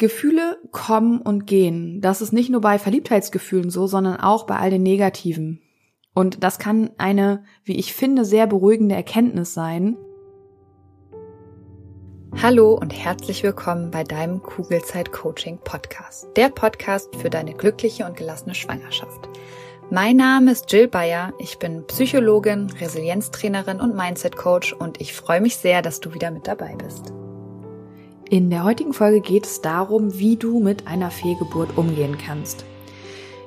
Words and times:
Gefühle 0.00 0.58
kommen 0.72 1.20
und 1.20 1.46
gehen. 1.46 2.00
Das 2.00 2.22
ist 2.22 2.32
nicht 2.32 2.50
nur 2.50 2.62
bei 2.62 2.78
Verliebtheitsgefühlen 2.78 3.70
so, 3.70 3.86
sondern 3.86 4.16
auch 4.16 4.46
bei 4.46 4.56
all 4.56 4.70
den 4.70 4.82
negativen. 4.82 5.60
Und 6.14 6.42
das 6.42 6.58
kann 6.58 6.90
eine, 6.98 7.44
wie 7.64 7.76
ich 7.76 7.92
finde, 7.92 8.24
sehr 8.24 8.48
beruhigende 8.48 8.96
Erkenntnis 8.96 9.54
sein. 9.54 9.96
Hallo 12.42 12.74
und 12.74 12.90
herzlich 12.90 13.42
willkommen 13.42 13.90
bei 13.90 14.02
deinem 14.02 14.42
Kugelzeit 14.42 15.12
Coaching 15.12 15.58
Podcast. 15.62 16.28
Der 16.34 16.48
Podcast 16.48 17.14
für 17.16 17.28
deine 17.28 17.52
glückliche 17.52 18.06
und 18.06 18.16
gelassene 18.16 18.54
Schwangerschaft. 18.54 19.28
Mein 19.90 20.16
Name 20.16 20.52
ist 20.52 20.72
Jill 20.72 20.88
Bayer. 20.88 21.34
Ich 21.38 21.58
bin 21.58 21.86
Psychologin, 21.88 22.70
Resilienztrainerin 22.80 23.80
und 23.80 23.94
Mindset 23.94 24.36
Coach 24.36 24.72
und 24.72 25.00
ich 25.00 25.12
freue 25.12 25.42
mich 25.42 25.56
sehr, 25.58 25.82
dass 25.82 26.00
du 26.00 26.14
wieder 26.14 26.30
mit 26.30 26.46
dabei 26.46 26.74
bist. 26.76 27.12
In 28.30 28.48
der 28.48 28.62
heutigen 28.62 28.92
Folge 28.92 29.20
geht 29.20 29.44
es 29.44 29.60
darum, 29.60 30.16
wie 30.16 30.36
du 30.36 30.60
mit 30.60 30.86
einer 30.86 31.10
Fehlgeburt 31.10 31.76
umgehen 31.76 32.16
kannst. 32.16 32.64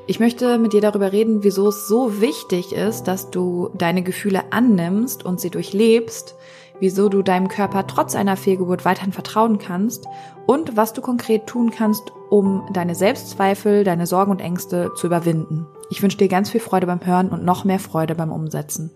Ich 0.08 0.20
möchte 0.20 0.58
mit 0.58 0.74
dir 0.74 0.82
darüber 0.82 1.14
reden, 1.14 1.42
wieso 1.42 1.70
es 1.70 1.88
so 1.88 2.20
wichtig 2.20 2.74
ist, 2.74 3.04
dass 3.04 3.32
du 3.32 3.70
deine 3.78 4.04
Gefühle 4.04 4.52
annimmst 4.52 5.24
und 5.24 5.40
sie 5.40 5.50
durchlebst, 5.50 6.36
wieso 6.82 7.08
du 7.08 7.22
deinem 7.22 7.48
Körper 7.48 7.88
trotz 7.88 8.14
einer 8.14 8.36
Fehlgeburt 8.36 8.84
weiterhin 8.84 9.14
vertrauen 9.14 9.58
kannst 9.58 10.06
und 10.48 10.76
was 10.76 10.92
du 10.92 11.00
konkret 11.02 11.48
tun 11.48 11.72
kannst, 11.72 12.12
um 12.30 12.68
deine 12.74 12.94
Selbstzweifel, 12.94 13.86
deine 13.86 14.06
Sorgen 14.06 14.32
und 14.32 14.42
Ängste 14.42 14.92
zu 14.98 15.08
überwinden. 15.08 15.66
Ich 15.92 16.04
wünsche 16.04 16.18
dir 16.18 16.28
ganz 16.28 16.50
viel 16.50 16.60
Freude 16.60 16.88
beim 16.88 17.06
Hören 17.06 17.30
und 17.30 17.46
noch 17.46 17.64
mehr 17.64 17.80
Freude 17.80 18.16
beim 18.16 18.34
Umsetzen. 18.34 18.92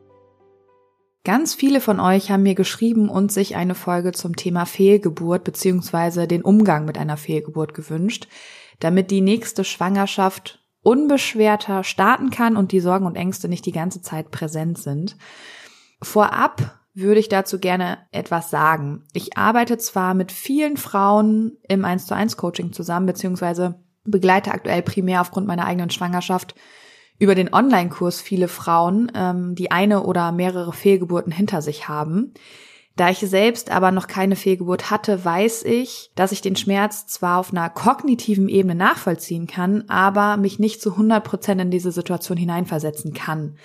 Ganz 1.28 1.54
viele 1.54 1.82
von 1.82 2.00
euch 2.00 2.32
haben 2.32 2.44
mir 2.44 2.56
geschrieben 2.56 3.10
und 3.10 3.34
sich 3.34 3.58
eine 3.58 3.76
Folge 3.76 4.14
zum 4.14 4.38
Thema 4.38 4.64
Fehlgeburt 4.64 5.44
bzw. 5.44 6.26
den 6.26 6.42
Umgang 6.42 6.86
mit 6.86 6.98
einer 6.98 7.18
Fehlgeburt 7.18 7.74
gewünscht, 7.74 8.30
damit 8.80 9.12
die 9.12 9.20
nächste 9.20 9.66
Schwangerschaft 9.66 10.64
unbeschwerter 10.84 11.84
starten 11.84 12.30
kann 12.30 12.56
und 12.56 12.72
die 12.72 12.80
Sorgen 12.80 13.06
und 13.06 13.18
Ängste 13.18 13.50
nicht 13.50 13.66
die 13.66 13.74
ganze 13.74 14.02
Zeit 14.02 14.32
präsent 14.32 14.78
sind. 14.78 15.18
Vorab 16.02 16.80
würde 16.94 17.20
ich 17.20 17.28
dazu 17.28 17.60
gerne 17.60 17.98
etwas 18.14 18.50
sagen. 18.50 19.04
Ich 19.12 19.38
arbeite 19.38 19.78
zwar 19.78 20.14
mit 20.14 20.32
vielen 20.32 20.78
Frauen 20.78 21.58
im 21.68 21.84
1 21.84 22.06
zu 22.06 22.16
1 22.16 22.38
Coaching 22.38 22.72
zusammen, 22.72 23.06
beziehungsweise 23.06 23.84
begleite 24.06 24.54
aktuell 24.54 24.82
primär 24.82 25.20
aufgrund 25.20 25.46
meiner 25.46 25.66
eigenen 25.66 25.90
Schwangerschaft 25.90 26.56
über 27.20 27.36
den 27.36 27.54
Online-Kurs 27.54 28.22
viele 28.22 28.48
Frauen, 28.48 29.12
ähm, 29.16 29.56
die 29.56 29.72
eine 29.72 30.04
oder 30.04 30.32
mehrere 30.32 30.74
Fehlgeburten 30.74 31.32
hinter 31.32 31.62
sich 31.62 31.88
haben. 31.88 32.34
Da 32.98 33.12
ich 33.12 33.20
selbst 33.20 33.70
aber 33.70 33.92
noch 33.92 34.08
keine 34.08 34.36
Fehlgeburt 34.36 34.90
hatte, 34.90 35.24
weiß 35.24 35.64
ich, 35.64 36.12
dass 36.16 36.32
ich 36.32 36.42
den 36.42 36.56
Schmerz 36.56 37.06
zwar 37.06 37.38
auf 37.38 37.52
einer 37.52 37.70
kognitiven 37.70 38.50
Ebene 38.50 38.74
nachvollziehen 38.74 39.46
kann, 39.46 39.84
aber 39.88 40.36
mich 40.38 40.58
nicht 40.58 40.82
zu 40.82 40.94
100 40.94 41.24
Prozent 41.24 41.62
in 41.62 41.70
diese 41.70 41.92
Situation 41.92 42.40
hineinversetzen 42.40 43.14
kann. 43.14 43.58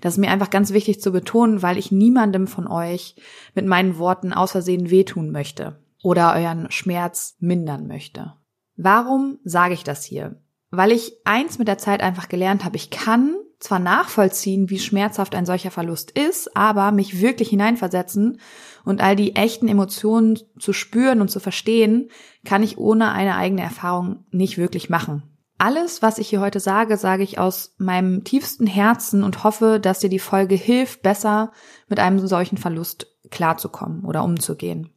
Das 0.00 0.14
ist 0.14 0.18
mir 0.18 0.30
einfach 0.30 0.48
ganz 0.48 0.72
wichtig 0.72 1.02
zu 1.02 1.12
betonen, 1.12 1.60
weil 1.60 1.76
ich 1.76 1.92
niemandem 1.92 2.46
von 2.46 2.66
euch 2.66 3.14
mit 3.54 3.66
meinen 3.66 3.98
Worten 3.98 4.32
aus 4.32 4.52
Versehen 4.52 4.88
wehtun 4.88 5.32
möchte 5.32 5.78
oder 6.02 6.34
euren 6.34 6.70
Schmerz 6.70 7.36
mindern 7.40 7.88
möchte. 7.88 8.34
Warum 8.76 9.38
sage 9.44 9.74
ich 9.74 9.84
das 9.84 10.02
hier? 10.04 10.40
Weil 10.70 10.92
ich 10.92 11.12
eins 11.24 11.58
mit 11.58 11.68
der 11.68 11.78
Zeit 11.78 12.02
einfach 12.02 12.28
gelernt 12.28 12.64
habe. 12.64 12.76
Ich 12.76 12.90
kann 12.90 13.34
zwar 13.58 13.78
nachvollziehen, 13.78 14.70
wie 14.70 14.78
schmerzhaft 14.78 15.34
ein 15.34 15.46
solcher 15.46 15.70
Verlust 15.70 16.12
ist, 16.12 16.56
aber 16.56 16.92
mich 16.92 17.20
wirklich 17.20 17.48
hineinversetzen 17.48 18.40
und 18.84 19.00
all 19.00 19.16
die 19.16 19.34
echten 19.34 19.68
Emotionen 19.68 20.38
zu 20.58 20.72
spüren 20.72 21.20
und 21.20 21.30
zu 21.30 21.40
verstehen, 21.40 22.10
kann 22.44 22.62
ich 22.62 22.78
ohne 22.78 23.10
eine 23.12 23.36
eigene 23.36 23.62
Erfahrung 23.62 24.26
nicht 24.30 24.58
wirklich 24.58 24.90
machen. 24.90 25.22
Alles, 25.58 26.02
was 26.02 26.18
ich 26.18 26.28
hier 26.28 26.40
heute 26.40 26.60
sage, 26.60 26.96
sage 26.96 27.24
ich 27.24 27.40
aus 27.40 27.74
meinem 27.78 28.22
tiefsten 28.22 28.68
Herzen 28.68 29.24
und 29.24 29.42
hoffe, 29.42 29.80
dass 29.80 29.98
dir 29.98 30.08
die 30.08 30.20
Folge 30.20 30.54
hilft, 30.54 31.02
besser 31.02 31.50
mit 31.88 31.98
einem 31.98 32.24
solchen 32.24 32.58
Verlust 32.58 33.08
klarzukommen 33.30 34.04
oder 34.04 34.22
umzugehen. 34.22 34.90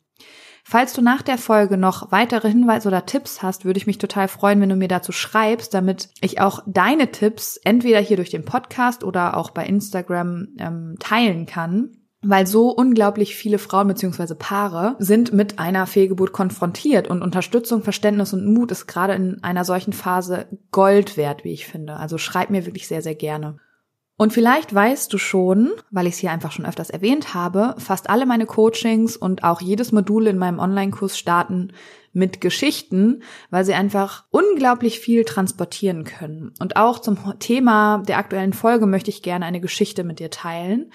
Falls 0.63 0.93
du 0.93 1.01
nach 1.01 1.21
der 1.21 1.37
Folge 1.37 1.77
noch 1.77 2.11
weitere 2.11 2.49
Hinweise 2.49 2.87
oder 2.87 3.05
Tipps 3.05 3.41
hast, 3.41 3.65
würde 3.65 3.77
ich 3.77 3.87
mich 3.87 3.97
total 3.97 4.27
freuen, 4.27 4.61
wenn 4.61 4.69
du 4.69 4.75
mir 4.75 4.87
dazu 4.87 5.11
schreibst, 5.11 5.73
damit 5.73 6.09
ich 6.21 6.39
auch 6.39 6.63
deine 6.67 7.11
Tipps 7.11 7.57
entweder 7.63 7.99
hier 7.99 8.17
durch 8.17 8.29
den 8.29 8.45
Podcast 8.45 9.03
oder 9.03 9.37
auch 9.37 9.51
bei 9.51 9.65
Instagram 9.65 10.49
ähm, 10.59 10.95
teilen 10.99 11.45
kann. 11.45 11.97
Weil 12.23 12.45
so 12.45 12.69
unglaublich 12.69 13.35
viele 13.35 13.57
Frauen 13.57 13.87
bzw. 13.87 14.35
Paare 14.35 14.95
sind 14.99 15.33
mit 15.33 15.57
einer 15.57 15.87
Fehlgeburt 15.87 16.33
konfrontiert 16.33 17.07
und 17.07 17.23
Unterstützung, 17.23 17.81
Verständnis 17.81 18.31
und 18.31 18.45
Mut 18.45 18.71
ist 18.71 18.85
gerade 18.85 19.13
in 19.13 19.43
einer 19.43 19.65
solchen 19.65 19.91
Phase 19.91 20.45
Gold 20.69 21.17
wert, 21.17 21.43
wie 21.43 21.53
ich 21.53 21.65
finde. 21.65 21.95
Also 21.95 22.19
schreib 22.19 22.51
mir 22.51 22.67
wirklich 22.67 22.87
sehr, 22.87 23.01
sehr 23.01 23.15
gerne. 23.15 23.57
Und 24.21 24.33
vielleicht 24.33 24.71
weißt 24.71 25.11
du 25.11 25.17
schon, 25.17 25.71
weil 25.89 26.05
ich 26.05 26.13
es 26.13 26.19
hier 26.19 26.29
einfach 26.29 26.51
schon 26.51 26.67
öfters 26.67 26.91
erwähnt 26.91 27.33
habe, 27.33 27.73
fast 27.79 28.07
alle 28.07 28.27
meine 28.27 28.45
Coachings 28.45 29.17
und 29.17 29.43
auch 29.43 29.61
jedes 29.61 29.91
Modul 29.91 30.27
in 30.27 30.37
meinem 30.37 30.59
Online-Kurs 30.59 31.17
starten 31.17 31.73
mit 32.13 32.39
Geschichten, 32.39 33.23
weil 33.49 33.65
sie 33.65 33.73
einfach 33.73 34.25
unglaublich 34.29 34.99
viel 34.99 35.25
transportieren 35.25 36.03
können. 36.03 36.53
Und 36.59 36.75
auch 36.75 36.99
zum 36.99 37.17
Thema 37.39 38.03
der 38.07 38.19
aktuellen 38.19 38.53
Folge 38.53 38.85
möchte 38.85 39.09
ich 39.09 39.23
gerne 39.23 39.43
eine 39.43 39.59
Geschichte 39.59 40.03
mit 40.03 40.19
dir 40.19 40.29
teilen. 40.29 40.91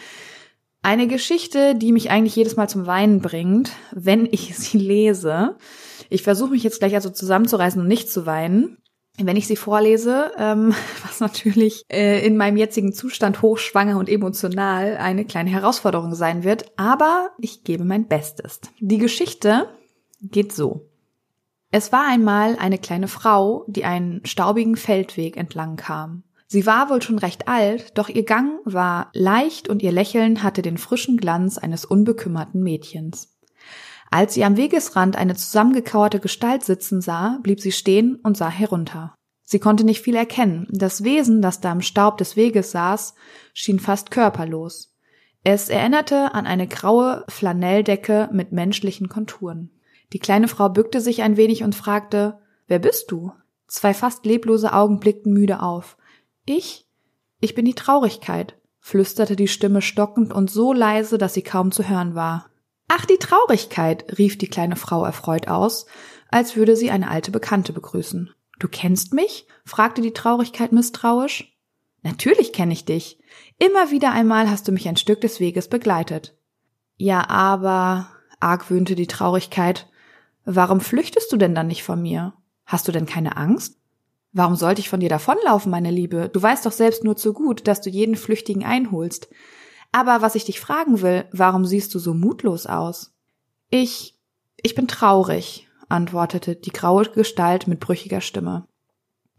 Eine 0.83 1.09
Geschichte, 1.09 1.75
die 1.75 1.91
mich 1.91 2.13
eigentlich 2.13 2.37
jedes 2.37 2.55
Mal 2.55 2.69
zum 2.69 2.87
Weinen 2.87 3.23
bringt, 3.23 3.73
wenn 3.91 4.29
ich 4.31 4.57
sie 4.57 4.79
lese. 4.79 5.57
Ich 6.11 6.23
versuche 6.23 6.51
mich 6.51 6.63
jetzt 6.63 6.79
gleich 6.79 6.95
also 6.95 7.11
zusammenzureißen 7.11 7.81
und 7.81 7.89
nicht 7.89 8.09
zu 8.09 8.25
weinen 8.25 8.79
wenn 9.23 9.37
ich 9.37 9.47
sie 9.47 9.57
vorlese, 9.57 10.33
ähm, 10.39 10.75
was 11.07 11.21
natürlich 11.21 11.85
äh, 11.89 12.25
in 12.27 12.37
meinem 12.37 12.57
jetzigen 12.57 12.93
Zustand 12.93 13.43
hochschwanger 13.43 13.99
und 13.99 14.09
emotional 14.09 14.97
eine 14.97 15.25
kleine 15.25 15.51
Herausforderung 15.51 16.15
sein 16.15 16.45
wird, 16.45 16.73
aber 16.77 17.31
ich 17.39 17.65
gebe 17.65 17.85
mein 17.85 18.09
Bestes. 18.09 18.61
Die 18.81 18.99
Geschichte 18.99 19.69
geht 20.21 20.53
so. 20.53 20.89
Es 21.71 21.93
war 21.93 22.07
einmal 22.09 22.57
eine 22.59 22.79
kleine 22.79 23.09
Frau, 23.09 23.65
die 23.67 23.85
einen 23.85 24.25
staubigen 24.25 24.77
Feldweg 24.77 25.37
entlang 25.37 25.77
kam. 25.77 26.23
Sie 26.49 26.65
war 26.65 26.91
wohl 26.91 27.03
schon 27.03 27.19
recht 27.19 27.49
alt, 27.49 27.99
doch 27.99 28.09
ihr 28.09 28.25
Gang 28.25 28.61
war 28.65 29.11
leicht 29.13 29.69
und 29.69 29.83
ihr 29.83 29.91
Lächeln 29.91 30.45
hatte 30.45 30.63
den 30.63 30.79
frischen 30.79 31.17
Glanz 31.17 31.59
eines 31.59 31.85
unbekümmerten 31.85 32.63
Mädchens. 32.63 33.36
Als 34.11 34.35
sie 34.35 34.45
am 34.45 34.57
Wegesrand 34.57 35.17
eine 35.17 35.35
zusammengekauerte 35.35 36.21
Gestalt 36.21 36.65
sitzen 36.65 37.01
sah, 37.01 37.39
blieb 37.43 37.61
sie 37.61 37.73
stehen 37.73 38.17
und 38.23 38.37
sah 38.37 38.49
herunter. 38.49 39.15
Sie 39.43 39.59
konnte 39.61 39.85
nicht 39.85 40.01
viel 40.01 40.17
erkennen. 40.17 40.67
Das 40.71 41.05
Wesen, 41.05 41.41
das 41.41 41.61
da 41.61 41.73
im 41.73 41.81
Staub 41.81 42.19
des 42.19 42.37
Weges 42.37 42.73
saß, 42.73 43.15
schien 43.55 43.79
fast 43.79 44.11
körperlos. 44.11 44.93
Es 45.45 45.69
erinnerte 45.69 46.35
an 46.35 46.47
eine 46.47 46.67
graue 46.67 47.25
Flanelldecke 47.29 48.29
mit 48.33 48.51
menschlichen 48.51 49.09
Konturen. 49.09 49.71
Die 50.13 50.19
kleine 50.19 50.49
Frau 50.49 50.69
bückte 50.69 51.01
sich 51.01 51.23
ein 51.23 51.37
wenig 51.37 51.63
und 51.63 51.75
fragte, 51.75 52.39
Wer 52.67 52.81
bist 52.81 53.13
du? 53.13 53.33
Zwei 53.69 53.95
fast 53.95 54.27
leblose 54.27 54.73
Augen 54.73 54.99
blickten 54.99 55.33
müde 55.33 55.63
auf. 55.63 55.97
Ich? 56.45 56.89
Ich 57.41 57.55
bin 57.55 57.65
die 57.65 57.75
Traurigkeit, 57.75 58.57
flüsterte 58.81 59.37
die 59.37 59.49
Stimme 59.49 59.83
stockend 59.83 60.33
und 60.33 60.51
so 60.51 60.73
leise, 60.73 61.19
dass 61.19 61.35
sie 61.35 61.43
kaum 61.43 61.71
zu 61.71 61.89
hören 61.89 62.17
war. 62.17 62.51
Ach, 62.89 63.05
die 63.05 63.19
Traurigkeit, 63.19 64.19
rief 64.19 64.39
die 64.39 64.49
kleine 64.49 64.77
Frau 64.77 65.05
erfreut 65.05 65.49
aus, 65.49 65.87
als 66.31 66.57
würde 66.57 66.77
sie 66.77 66.91
eine 66.91 67.11
alte 67.11 67.31
Bekannte 67.31 67.73
begrüßen. 67.73 68.31
Du 68.59 68.69
kennst 68.69 69.13
mich? 69.13 69.47
fragte 69.65 70.01
die 70.01 70.13
Traurigkeit 70.13 70.73
misstrauisch. 70.73 71.57
Natürlich 72.03 72.53
kenne 72.53 72.73
ich 72.73 72.85
dich. 72.85 73.19
Immer 73.59 73.91
wieder 73.91 74.13
einmal 74.13 74.49
hast 74.49 74.69
du 74.69 74.73
mich 74.73 74.89
ein 74.89 74.97
Stück 74.97 75.21
des 75.21 75.41
Weges 75.41 75.69
begleitet. 75.69 76.37
Ja, 76.97 77.29
aber, 77.29 78.09
argwöhnte 78.41 78.95
die 78.95 79.09
Traurigkeit, 79.09 79.89
warum 80.45 80.81
flüchtest 80.81 81.33
du 81.33 81.37
denn 81.37 81.55
dann 81.55 81.67
nicht 81.67 81.83
von 81.83 82.01
mir? 82.01 82.35
Hast 82.65 82.87
du 82.89 82.93
denn 82.93 83.07
keine 83.07 83.37
Angst? 83.37 83.79
Warum 84.33 84.55
sollte 84.55 84.81
ich 84.81 84.89
von 84.89 85.01
dir 85.01 85.09
davonlaufen, 85.09 85.71
meine 85.71 85.91
Liebe? 85.91 86.29
Du 86.33 86.43
weißt 86.43 86.67
doch 86.67 86.73
selbst 86.73 87.05
nur 87.05 87.17
zu 87.17 87.33
gut, 87.33 87.67
dass 87.67 87.81
du 87.81 87.91
jeden 87.91 88.17
Flüchtigen 88.17 88.65
einholst. 88.65 89.29
Aber 89.97 90.21
was 90.21 90.35
ich 90.35 90.45
dich 90.45 90.61
fragen 90.61 91.01
will, 91.01 91.25
warum 91.33 91.65
siehst 91.65 91.95
du 91.95 91.99
so 91.99 92.13
mutlos 92.13 92.67
aus? 92.67 93.15
Ich, 93.71 94.19
ich 94.63 94.75
bin 94.75 94.89
traurig, 94.89 95.69
antwortete 95.89 96.55
die 96.55 96.71
graue 96.71 97.07
Gestalt 97.07 97.67
mit 97.67 97.81
brüchiger 97.81 98.21
Stimme. 98.21 98.69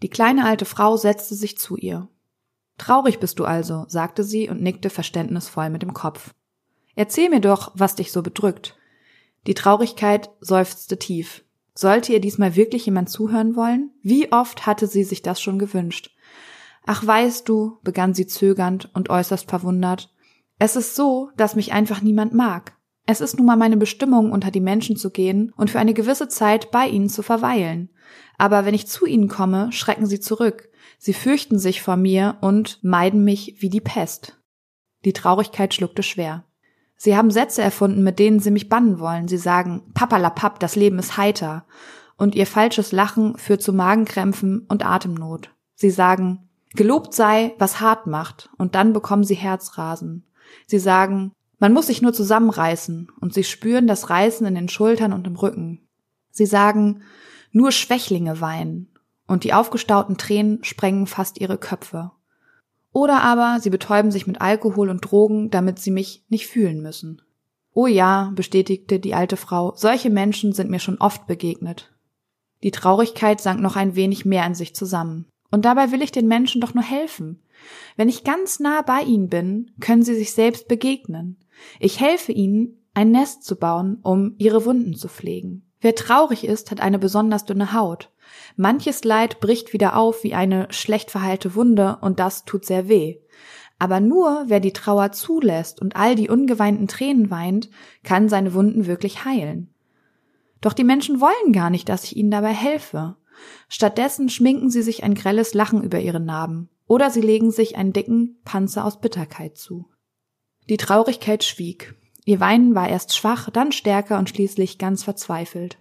Die 0.01 0.09
kleine 0.09 0.45
alte 0.47 0.65
Frau 0.65 0.97
setzte 0.97 1.35
sich 1.35 1.59
zu 1.59 1.77
ihr. 1.77 2.07
Traurig 2.79 3.19
bist 3.19 3.37
du 3.37 3.45
also, 3.45 3.85
sagte 3.87 4.23
sie 4.23 4.49
und 4.49 4.59
nickte 4.59 4.89
verständnisvoll 4.89 5.69
mit 5.69 5.83
dem 5.83 5.93
Kopf. 5.93 6.33
Erzähl 6.95 7.29
mir 7.29 7.41
doch, 7.41 7.71
was 7.75 7.93
dich 7.93 8.11
so 8.11 8.23
bedrückt. 8.23 8.75
Die 9.45 9.53
Traurigkeit 9.53 10.31
seufzte 10.39 10.97
tief. 10.97 11.43
Sollte 11.75 12.13
ihr 12.13 12.19
diesmal 12.19 12.55
wirklich 12.55 12.87
jemand 12.87 13.11
zuhören 13.11 13.55
wollen? 13.55 13.91
Wie 14.01 14.31
oft 14.31 14.65
hatte 14.65 14.87
sie 14.87 15.03
sich 15.03 15.21
das 15.21 15.39
schon 15.39 15.59
gewünscht? 15.59 16.17
Ach, 16.87 17.05
weißt 17.05 17.47
du, 17.47 17.77
begann 17.83 18.15
sie 18.15 18.25
zögernd 18.25 18.89
und 18.95 19.11
äußerst 19.11 19.47
verwundert, 19.47 20.11
es 20.59 20.75
ist 20.75 20.95
so, 20.95 21.29
dass 21.37 21.55
mich 21.55 21.73
einfach 21.73 22.01
niemand 22.01 22.33
mag. 22.33 22.73
Es 23.05 23.21
ist 23.21 23.37
nun 23.37 23.45
mal 23.45 23.55
meine 23.55 23.77
Bestimmung, 23.77 24.31
unter 24.31 24.51
die 24.51 24.59
Menschen 24.59 24.97
zu 24.97 25.11
gehen 25.11 25.53
und 25.55 25.69
für 25.69 25.79
eine 25.79 25.93
gewisse 25.93 26.27
Zeit 26.27 26.71
bei 26.71 26.87
ihnen 26.87 27.09
zu 27.09 27.21
verweilen. 27.23 27.89
Aber 28.37 28.65
wenn 28.65 28.73
ich 28.73 28.87
zu 28.87 29.05
ihnen 29.05 29.27
komme, 29.27 29.71
schrecken 29.71 30.05
sie 30.05 30.19
zurück. 30.19 30.69
Sie 30.97 31.13
fürchten 31.13 31.59
sich 31.59 31.81
vor 31.81 31.95
mir 31.95 32.37
und 32.41 32.83
meiden 32.83 33.23
mich 33.23 33.55
wie 33.59 33.69
die 33.69 33.81
Pest. 33.81 34.37
Die 35.05 35.13
Traurigkeit 35.13 35.73
schluckte 35.73 36.03
schwer. 36.03 36.43
Sie 36.97 37.15
haben 37.15 37.29
Sätze 37.31 37.61
erfunden, 37.61 38.03
mit 38.03 38.17
denen 38.17 38.39
sie 38.39 38.51
mich 38.51 38.69
bannen 38.69 38.99
wollen. 38.99 39.27
Sie 39.27 39.37
sagen, 39.37 39.83
Papalapap, 39.93 40.59
das 40.59 40.75
Leben 40.75 40.97
ist 40.97 41.15
heiter. 41.15 41.65
Und 42.17 42.33
ihr 42.33 42.47
falsches 42.47 42.91
Lachen 42.91 43.37
führt 43.37 43.61
zu 43.61 43.71
Magenkrämpfen 43.71 44.65
und 44.67 44.83
Atemnot. 44.83 45.51
Sie 45.75 45.91
sagen, 45.91 46.49
gelobt 46.73 47.13
sei, 47.13 47.53
was 47.59 47.79
hart 47.79 48.07
macht, 48.07 48.49
und 48.57 48.73
dann 48.73 48.91
bekommen 48.91 49.23
sie 49.23 49.35
Herzrasen. 49.35 50.26
Sie 50.65 50.79
sagen, 50.79 51.31
man 51.59 51.73
muss 51.73 51.87
sich 51.87 52.01
nur 52.01 52.13
zusammenreißen, 52.13 53.09
und 53.19 53.33
sie 53.33 53.43
spüren 53.43 53.87
das 53.87 54.09
Reißen 54.09 54.45
in 54.45 54.55
den 54.55 54.69
Schultern 54.69 55.13
und 55.13 55.27
im 55.27 55.35
Rücken. 55.35 55.87
Sie 56.31 56.45
sagen, 56.45 57.01
nur 57.51 57.71
Schwächlinge 57.71 58.41
weinen, 58.41 58.89
und 59.27 59.43
die 59.43 59.53
aufgestauten 59.53 60.17
Tränen 60.17 60.63
sprengen 60.63 61.07
fast 61.07 61.39
ihre 61.39 61.57
Köpfe. 61.57 62.11
Oder 62.91 63.21
aber 63.21 63.59
sie 63.59 63.69
betäuben 63.69 64.11
sich 64.11 64.27
mit 64.27 64.41
Alkohol 64.41 64.89
und 64.89 65.01
Drogen, 65.01 65.49
damit 65.49 65.79
sie 65.79 65.91
mich 65.91 66.25
nicht 66.29 66.47
fühlen 66.47 66.81
müssen. 66.81 67.21
Oh 67.73 67.87
ja, 67.87 68.31
bestätigte 68.33 68.99
die 68.99 69.13
alte 69.13 69.37
Frau, 69.37 69.73
solche 69.75 70.09
Menschen 70.09 70.53
sind 70.53 70.69
mir 70.69 70.79
schon 70.79 70.97
oft 70.97 71.27
begegnet. 71.27 71.93
Die 72.63 72.71
Traurigkeit 72.71 73.39
sank 73.39 73.59
noch 73.61 73.75
ein 73.75 73.95
wenig 73.95 74.25
mehr 74.25 74.45
in 74.45 74.55
sich 74.55 74.73
zusammen. 74.75 75.27
Und 75.51 75.65
dabei 75.65 75.91
will 75.91 76.01
ich 76.01 76.11
den 76.11 76.27
Menschen 76.27 76.59
doch 76.59 76.73
nur 76.73 76.83
helfen. 76.83 77.41
Wenn 77.95 78.09
ich 78.09 78.23
ganz 78.23 78.59
nah 78.59 78.81
bei 78.81 79.01
ihnen 79.01 79.27
bin, 79.27 79.71
können 79.79 80.03
sie 80.03 80.15
sich 80.15 80.33
selbst 80.33 80.67
begegnen. 80.67 81.37
Ich 81.79 81.99
helfe 81.99 82.31
ihnen, 82.31 82.77
ein 82.93 83.11
Nest 83.11 83.43
zu 83.43 83.55
bauen, 83.55 83.99
um 84.01 84.35
ihre 84.37 84.65
Wunden 84.65 84.95
zu 84.95 85.07
pflegen. 85.07 85.63
Wer 85.81 85.95
traurig 85.95 86.43
ist, 86.43 86.71
hat 86.71 86.81
eine 86.81 86.97
besonders 86.97 87.45
dünne 87.45 87.73
Haut. 87.73 88.11
Manches 88.55 89.03
Leid 89.03 89.39
bricht 89.39 89.73
wieder 89.73 89.95
auf 89.95 90.23
wie 90.23 90.33
eine 90.33 90.67
schlecht 90.71 91.11
verheilte 91.11 91.55
Wunde 91.55 91.99
und 92.01 92.19
das 92.19 92.45
tut 92.45 92.65
sehr 92.65 92.87
weh. 92.87 93.17
Aber 93.79 93.99
nur 93.99 94.45
wer 94.47 94.59
die 94.59 94.73
Trauer 94.73 95.11
zulässt 95.11 95.79
und 95.79 95.95
all 95.95 96.15
die 96.15 96.29
ungeweinten 96.29 96.87
Tränen 96.87 97.29
weint, 97.29 97.69
kann 98.03 98.27
seine 98.27 98.55
Wunden 98.55 98.87
wirklich 98.87 99.23
heilen. 99.23 99.73
Doch 100.61 100.73
die 100.73 100.83
Menschen 100.83 101.21
wollen 101.21 101.53
gar 101.53 101.69
nicht, 101.69 101.87
dass 101.89 102.03
ich 102.03 102.17
ihnen 102.17 102.31
dabei 102.31 102.53
helfe. 102.53 103.15
Stattdessen 103.69 104.29
schminken 104.29 104.71
sie 104.71 104.81
sich 104.81 105.03
ein 105.03 105.13
grelles 105.13 105.53
Lachen 105.53 105.83
über 105.83 105.99
ihre 105.99 106.19
Narben 106.19 106.69
oder 106.87 107.11
sie 107.11 107.21
legen 107.21 107.51
sich 107.51 107.75
einen 107.77 107.93
dicken 107.93 108.39
Panzer 108.43 108.85
aus 108.85 108.99
Bitterkeit 108.99 109.57
zu. 109.57 109.89
Die 110.69 110.77
Traurigkeit 110.77 111.43
schwieg. 111.43 111.95
Ihr 112.25 112.39
Weinen 112.39 112.75
war 112.75 112.89
erst 112.89 113.15
schwach, 113.15 113.49
dann 113.49 113.71
stärker 113.71 114.17
und 114.17 114.29
schließlich 114.29 114.77
ganz 114.77 115.03
verzweifelt. 115.03 115.77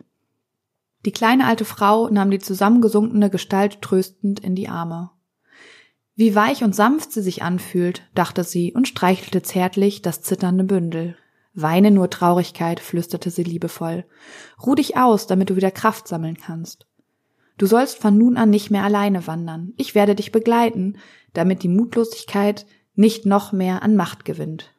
Die 1.05 1.12
kleine 1.12 1.47
alte 1.47 1.64
Frau 1.64 2.08
nahm 2.08 2.31
die 2.31 2.38
zusammengesunkene 2.38 3.31
Gestalt 3.31 3.81
tröstend 3.82 4.41
in 4.41 4.55
die 4.55 4.69
Arme. 4.69 5.11
Wie 6.14 6.35
weich 6.35 6.64
und 6.64 6.75
sanft 6.75 7.12
sie 7.12 7.23
sich 7.23 7.43
anfühlt, 7.43 8.03
dachte 8.14 8.43
sie 8.43 8.73
und 8.73 8.88
streichelte 8.88 9.43
zärtlich 9.43 10.03
das 10.03 10.23
zitternde 10.23 10.64
Bündel. 10.64 11.17
Weine 11.53 11.91
nur 11.91 12.11
Traurigkeit, 12.11 12.81
flüsterte 12.81 13.31
sie 13.31 13.43
liebevoll. 13.43 14.05
Ruh 14.64 14.75
dich 14.75 14.97
aus, 14.97 15.26
damit 15.26 15.50
du 15.50 15.56
wieder 15.56 15.70
Kraft 15.70 16.08
sammeln 16.08 16.37
kannst. 16.37 16.87
Du 17.58 17.67
sollst 17.67 17.99
von 17.99 18.17
nun 18.17 18.37
an 18.37 18.50
nicht 18.50 18.70
mehr 18.70 18.85
alleine 18.85 19.26
wandern. 19.26 19.73
Ich 19.76 19.94
werde 19.94 20.14
dich 20.14 20.32
begleiten, 20.32 20.99
damit 21.32 21.62
die 21.62 21.69
Mutlosigkeit 21.69 22.67
nicht 22.94 23.26
noch 23.26 23.53
mehr 23.53 23.82
an 23.82 23.97
Macht 23.97 24.25
gewinnt. 24.25 24.75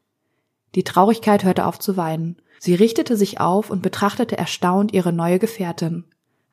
Die 0.76 0.84
Traurigkeit 0.84 1.44
hörte 1.44 1.66
auf 1.66 1.80
zu 1.80 1.98
weinen. 1.98 2.42
Sie 2.60 2.76
richtete 2.76 3.16
sich 3.16 3.40
auf 3.40 3.70
und 3.70 3.82
betrachtete 3.82 4.38
erstaunt 4.38 4.94
ihre 4.94 5.14
neue 5.14 5.40
Gefährtin. 5.40 6.06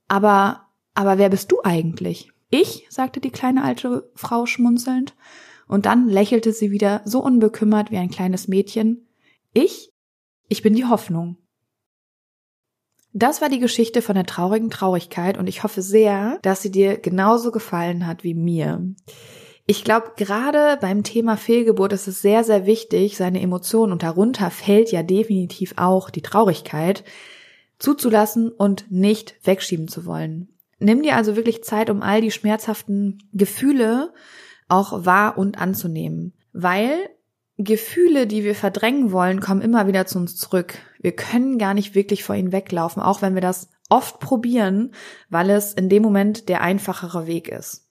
Aber, 0.09 0.67
aber 0.95 1.19
wer 1.19 1.31
bist 1.31 1.51
du 1.53 1.63
eigentlich? 1.63 2.31
Ich, 2.51 2.87
sagte 2.89 3.21
die 3.21 3.31
kleine 3.31 3.65
alte 3.65 4.11
Frau 4.15 4.47
schmunzelnd, 4.47 5.15
und 5.67 5.87
dann 5.87 6.09
lächelte 6.09 6.53
sie 6.53 6.71
wieder 6.71 7.01
so 7.05 7.23
unbekümmert 7.23 7.91
wie 7.91 7.97
ein 7.97 8.11
kleines 8.11 8.49
Mädchen. 8.49 9.09
Ich? 9.55 9.91
Ich 10.49 10.63
bin 10.63 10.75
die 10.75 10.85
Hoffnung. 10.85 11.39
Das 13.17 13.41
war 13.41 13.49
die 13.49 13.61
Geschichte 13.61 14.03
von 14.03 14.17
der 14.17 14.27
traurigen 14.27 14.71
Traurigkeit 14.71 15.39
und 15.39 15.47
ich 15.47 15.63
hoffe 15.63 15.83
sehr, 15.83 16.41
dass 16.43 16.63
sie 16.63 16.73
dir 16.73 16.99
genauso 16.99 17.53
gefallen 17.53 18.09
hat 18.09 18.25
wie 18.25 18.35
mir. 18.35 18.83
Ich 19.67 19.85
glaube, 19.85 20.13
gerade 20.17 20.77
beim 20.81 21.05
Thema 21.05 21.37
Fehlgeburt 21.37 21.93
ist 21.93 22.09
es 22.09 22.21
sehr, 22.21 22.43
sehr 22.43 22.67
wichtig, 22.67 23.17
seine 23.17 23.41
Emotionen, 23.41 23.93
und 23.93 24.03
darunter 24.03 24.51
fällt 24.51 24.91
ja 24.91 25.05
definitiv 25.05 25.75
auch 25.77 26.11
die 26.11 26.23
Traurigkeit, 26.23 27.05
zuzulassen 27.79 28.51
und 28.51 28.91
nicht 28.91 29.37
wegschieben 29.45 29.87
zu 29.87 30.07
wollen. 30.07 30.49
Nimm 30.81 31.05
dir 31.05 31.15
also 31.15 31.37
wirklich 31.37 31.63
Zeit, 31.63 31.91
um 31.91 32.03
all 32.03 32.21
die 32.21 32.33
schmerzhaften 32.33 33.23
Gefühle 33.33 34.13
auch 34.69 35.05
wahr 35.07 35.39
und 35.39 35.57
anzunehmen, 35.57 36.33
weil 36.53 37.09
Gefühle, 37.57 38.27
die 38.27 38.43
wir 38.43 38.55
verdrängen 38.55 39.13
wollen, 39.13 39.41
kommen 39.41 39.63
immer 39.63 39.87
wieder 39.87 40.07
zu 40.07 40.19
uns 40.19 40.37
zurück. 40.37 40.75
Wir 41.01 41.13
können 41.13 41.59
gar 41.59 41.75
nicht 41.75 41.95
wirklich 41.95 42.25
vor 42.25 42.35
ihnen 42.35 42.53
weglaufen, 42.53 43.03
auch 43.03 43.23
wenn 43.23 43.35
wir 43.35 43.43
das 43.43 43.69
oft 43.89 44.19
probieren, 44.19 44.93
weil 45.31 45.51
es 45.51 45.73
in 45.73 45.89
dem 45.89 46.03
Moment 46.03 46.49
der 46.49 46.63
einfachere 46.63 47.27
Weg 47.27 47.49
ist. 47.49 47.89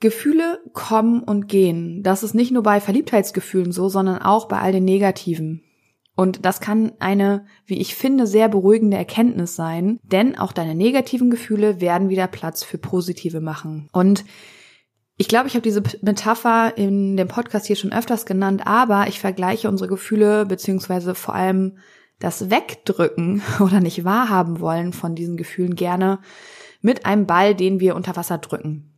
Gefühle 0.00 0.60
kommen 0.72 1.22
und 1.22 1.48
gehen. 1.48 2.02
Das 2.02 2.22
ist 2.22 2.34
nicht 2.34 2.52
nur 2.52 2.62
bei 2.62 2.80
Verliebtheitsgefühlen 2.80 3.72
so, 3.72 3.88
sondern 3.88 4.22
auch 4.22 4.46
bei 4.46 4.58
all 4.58 4.72
den 4.72 4.84
negativen. 4.84 5.62
Und 6.14 6.44
das 6.44 6.60
kann 6.60 6.92
eine, 6.98 7.46
wie 7.66 7.78
ich 7.78 7.94
finde, 7.94 8.26
sehr 8.26 8.48
beruhigende 8.48 8.96
Erkenntnis 8.96 9.54
sein, 9.54 10.00
denn 10.02 10.36
auch 10.36 10.50
deine 10.50 10.74
negativen 10.74 11.30
Gefühle 11.30 11.80
werden 11.80 12.08
wieder 12.08 12.26
Platz 12.26 12.64
für 12.64 12.78
positive 12.78 13.40
machen. 13.40 13.88
Und 13.92 14.24
ich 15.20 15.26
glaube, 15.26 15.48
ich 15.48 15.54
habe 15.54 15.62
diese 15.62 15.82
Metapher 16.00 16.78
in 16.78 17.16
dem 17.16 17.26
Podcast 17.26 17.66
hier 17.66 17.74
schon 17.74 17.92
öfters 17.92 18.24
genannt, 18.24 18.62
aber 18.64 19.08
ich 19.08 19.18
vergleiche 19.18 19.68
unsere 19.68 19.88
Gefühle 19.88 20.46
beziehungsweise 20.46 21.16
vor 21.16 21.34
allem 21.34 21.78
das 22.20 22.50
Wegdrücken 22.50 23.42
oder 23.60 23.80
nicht 23.80 24.04
wahrhaben 24.04 24.60
wollen 24.60 24.92
von 24.92 25.16
diesen 25.16 25.36
Gefühlen 25.36 25.74
gerne 25.74 26.20
mit 26.80 27.04
einem 27.04 27.26
Ball, 27.26 27.56
den 27.56 27.80
wir 27.80 27.96
unter 27.96 28.14
Wasser 28.14 28.38
drücken. 28.38 28.94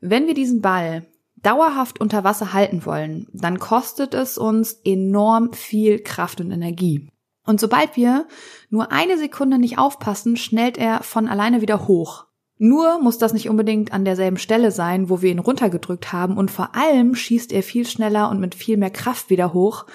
Wenn 0.00 0.28
wir 0.28 0.34
diesen 0.34 0.62
Ball 0.62 1.04
dauerhaft 1.34 2.00
unter 2.00 2.22
Wasser 2.22 2.52
halten 2.52 2.86
wollen, 2.86 3.26
dann 3.32 3.58
kostet 3.58 4.14
es 4.14 4.38
uns 4.38 4.72
enorm 4.84 5.52
viel 5.52 5.98
Kraft 5.98 6.40
und 6.40 6.52
Energie. 6.52 7.08
Und 7.44 7.60
sobald 7.60 7.96
wir 7.96 8.28
nur 8.70 8.92
eine 8.92 9.18
Sekunde 9.18 9.58
nicht 9.58 9.78
aufpassen, 9.78 10.36
schnellt 10.36 10.78
er 10.78 11.02
von 11.02 11.26
alleine 11.26 11.60
wieder 11.60 11.88
hoch. 11.88 12.26
Nur 12.58 13.02
muss 13.02 13.18
das 13.18 13.32
nicht 13.32 13.50
unbedingt 13.50 13.92
an 13.92 14.04
derselben 14.04 14.38
Stelle 14.38 14.70
sein, 14.70 15.10
wo 15.10 15.20
wir 15.20 15.30
ihn 15.30 15.38
runtergedrückt 15.38 16.12
haben, 16.12 16.36
und 16.36 16.50
vor 16.50 16.74
allem 16.74 17.14
schießt 17.14 17.52
er 17.52 17.62
viel 17.62 17.86
schneller 17.86 18.30
und 18.30 18.40
mit 18.40 18.54
viel 18.54 18.76
mehr 18.76 18.90
Kraft 18.90 19.28
wieder 19.28 19.52
hoch, 19.52 19.86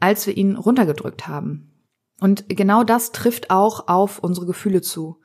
als 0.00 0.26
wir 0.26 0.36
ihn 0.36 0.56
runtergedrückt 0.56 1.28
haben. 1.28 1.72
Und 2.20 2.48
genau 2.48 2.84
das 2.84 3.12
trifft 3.12 3.50
auch 3.50 3.88
auf 3.88 4.18
unsere 4.20 4.46
Gefühle 4.46 4.80
zu. 4.80 5.20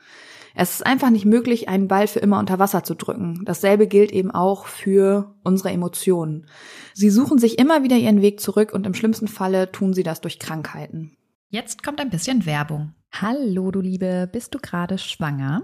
Es 0.53 0.75
ist 0.75 0.85
einfach 0.85 1.09
nicht 1.09 1.23
möglich, 1.23 1.69
einen 1.69 1.87
Ball 1.87 2.07
für 2.07 2.19
immer 2.19 2.37
unter 2.39 2.59
Wasser 2.59 2.83
zu 2.83 2.93
drücken. 2.95 3.43
Dasselbe 3.45 3.87
gilt 3.87 4.11
eben 4.11 4.31
auch 4.31 4.65
für 4.65 5.35
unsere 5.43 5.71
Emotionen. 5.71 6.47
Sie 6.93 7.09
suchen 7.09 7.37
sich 7.37 7.57
immer 7.57 7.83
wieder 7.83 7.95
ihren 7.95 8.21
Weg 8.21 8.41
zurück 8.41 8.73
und 8.73 8.85
im 8.85 8.93
schlimmsten 8.93 9.29
Falle 9.29 9.71
tun 9.71 9.93
sie 9.93 10.03
das 10.03 10.19
durch 10.19 10.39
Krankheiten. 10.39 11.15
Jetzt 11.47 11.83
kommt 11.83 12.01
ein 12.01 12.09
bisschen 12.09 12.45
Werbung. 12.45 12.93
Hallo, 13.13 13.71
du 13.71 13.79
Liebe, 13.79 14.29
bist 14.31 14.53
du 14.53 14.59
gerade 14.59 14.97
schwanger? 14.97 15.63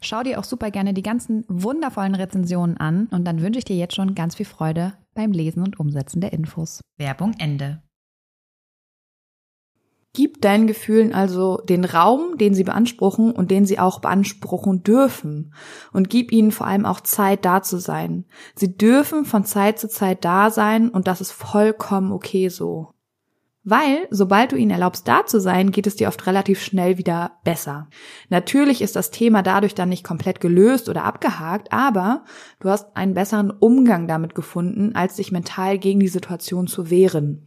Schau 0.03 0.23
dir 0.23 0.39
auch 0.39 0.43
super 0.43 0.71
gerne 0.71 0.93
die 0.93 1.03
ganzen 1.03 1.45
wundervollen 1.47 2.15
Rezensionen 2.15 2.77
an 2.77 3.07
und 3.11 3.25
dann 3.25 3.41
wünsche 3.41 3.59
ich 3.59 3.65
dir 3.65 3.75
jetzt 3.75 3.95
schon 3.95 4.15
ganz 4.15 4.35
viel 4.35 4.47
Freude 4.47 4.93
beim 5.13 5.31
Lesen 5.31 5.61
und 5.63 5.79
Umsetzen 5.79 6.21
der 6.21 6.33
Infos. 6.33 6.81
Werbung 6.97 7.33
Ende. 7.37 7.83
Gib 10.13 10.41
deinen 10.41 10.67
Gefühlen 10.67 11.13
also 11.13 11.57
den 11.57 11.85
Raum, 11.85 12.37
den 12.37 12.53
sie 12.53 12.65
beanspruchen 12.65 13.31
und 13.31 13.49
den 13.49 13.65
sie 13.65 13.79
auch 13.79 13.99
beanspruchen 13.99 14.83
dürfen. 14.83 15.53
Und 15.93 16.09
gib 16.09 16.33
ihnen 16.33 16.51
vor 16.51 16.67
allem 16.67 16.85
auch 16.85 16.99
Zeit 16.99 17.45
da 17.45 17.61
zu 17.61 17.77
sein. 17.77 18.25
Sie 18.55 18.75
dürfen 18.75 19.23
von 19.23 19.45
Zeit 19.45 19.79
zu 19.79 19.87
Zeit 19.87 20.25
da 20.25 20.49
sein 20.49 20.89
und 20.89 21.07
das 21.07 21.21
ist 21.21 21.31
vollkommen 21.31 22.11
okay 22.11 22.49
so. 22.49 22.90
Weil, 23.63 24.07
sobald 24.09 24.51
du 24.51 24.55
ihnen 24.55 24.71
erlaubst, 24.71 25.07
da 25.07 25.25
zu 25.25 25.39
sein, 25.39 25.71
geht 25.71 25.85
es 25.85 25.95
dir 25.95 26.07
oft 26.07 26.25
relativ 26.25 26.63
schnell 26.63 26.97
wieder 26.97 27.33
besser. 27.43 27.89
Natürlich 28.29 28.81
ist 28.81 28.95
das 28.95 29.11
Thema 29.11 29.43
dadurch 29.43 29.75
dann 29.75 29.89
nicht 29.89 30.03
komplett 30.03 30.41
gelöst 30.41 30.89
oder 30.89 31.03
abgehakt, 31.03 31.71
aber 31.71 32.25
du 32.59 32.69
hast 32.69 32.95
einen 32.97 33.13
besseren 33.13 33.51
Umgang 33.51 34.07
damit 34.07 34.33
gefunden, 34.33 34.95
als 34.95 35.17
dich 35.17 35.31
mental 35.31 35.77
gegen 35.77 35.99
die 35.99 36.07
Situation 36.07 36.65
zu 36.65 36.89
wehren. 36.89 37.45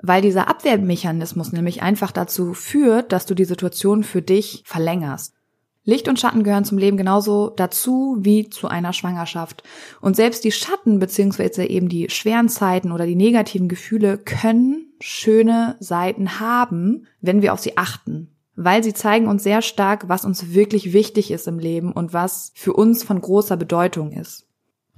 Weil 0.00 0.22
dieser 0.22 0.48
Abwehrmechanismus 0.48 1.52
nämlich 1.52 1.82
einfach 1.82 2.12
dazu 2.12 2.54
führt, 2.54 3.10
dass 3.10 3.26
du 3.26 3.34
die 3.34 3.44
Situation 3.44 4.04
für 4.04 4.22
dich 4.22 4.62
verlängerst. 4.66 5.34
Licht 5.82 6.08
und 6.08 6.18
Schatten 6.18 6.44
gehören 6.44 6.64
zum 6.64 6.78
Leben 6.78 6.96
genauso 6.96 7.50
dazu 7.50 8.16
wie 8.20 8.50
zu 8.50 8.68
einer 8.68 8.92
Schwangerschaft. 8.92 9.64
Und 10.00 10.14
selbst 10.14 10.44
die 10.44 10.52
Schatten 10.52 10.98
beziehungsweise 10.98 11.64
eben 11.64 11.88
die 11.88 12.10
schweren 12.10 12.48
Zeiten 12.48 12.92
oder 12.92 13.06
die 13.06 13.16
negativen 13.16 13.68
Gefühle 13.68 14.18
können 14.18 14.85
schöne 15.00 15.76
Seiten 15.80 16.40
haben, 16.40 17.06
wenn 17.20 17.42
wir 17.42 17.52
auf 17.52 17.60
sie 17.60 17.76
achten. 17.76 18.32
Weil 18.54 18.82
sie 18.82 18.94
zeigen 18.94 19.28
uns 19.28 19.42
sehr 19.42 19.60
stark, 19.60 20.08
was 20.08 20.24
uns 20.24 20.52
wirklich 20.54 20.92
wichtig 20.92 21.30
ist 21.30 21.46
im 21.46 21.58
Leben 21.58 21.92
und 21.92 22.12
was 22.12 22.52
für 22.54 22.72
uns 22.72 23.04
von 23.04 23.20
großer 23.20 23.56
Bedeutung 23.56 24.12
ist. 24.12 24.46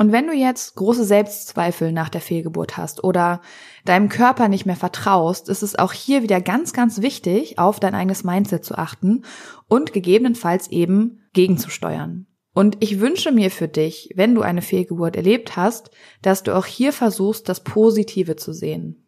Und 0.01 0.13
wenn 0.13 0.29
du 0.29 0.33
jetzt 0.33 0.77
große 0.77 1.05
Selbstzweifel 1.05 1.91
nach 1.91 2.09
der 2.09 2.21
Fehlgeburt 2.21 2.77
hast 2.77 3.03
oder 3.03 3.41
deinem 3.85 4.09
Körper 4.09 4.47
nicht 4.47 4.65
mehr 4.65 4.77
vertraust, 4.77 5.49
ist 5.49 5.65
es 5.65 5.77
auch 5.77 5.93
hier 5.93 6.23
wieder 6.23 6.41
ganz, 6.41 6.73
ganz 6.73 7.03
wichtig, 7.03 7.59
auf 7.59 7.81
dein 7.81 7.97
eigenes 7.97 8.23
Mindset 8.23 8.65
zu 8.65 8.79
achten 8.79 9.25
und 9.67 9.93
gegebenenfalls 9.93 10.69
eben 10.69 11.23
gegenzusteuern. 11.33 12.27
Und 12.55 12.77
ich 12.81 13.01
wünsche 13.01 13.33
mir 13.33 13.51
für 13.51 13.67
dich, 13.69 14.13
wenn 14.15 14.37
du 14.37 14.43
eine 14.43 14.63
Fehlgeburt 14.63 15.17
erlebt 15.17 15.57
hast, 15.57 15.91
dass 16.23 16.45
du 16.45 16.57
auch 16.57 16.67
hier 16.67 16.93
versuchst, 16.93 17.49
das 17.49 17.65
Positive 17.65 18.37
zu 18.37 18.53
sehen. 18.53 19.08